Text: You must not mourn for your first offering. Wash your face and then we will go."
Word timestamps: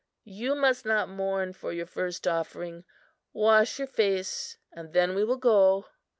You 0.25 0.55
must 0.55 0.83
not 0.83 1.09
mourn 1.09 1.53
for 1.53 1.71
your 1.71 1.85
first 1.85 2.27
offering. 2.27 2.85
Wash 3.33 3.77
your 3.77 3.87
face 3.87 4.57
and 4.71 4.93
then 4.93 5.13
we 5.13 5.23
will 5.23 5.37
go." 5.37 5.85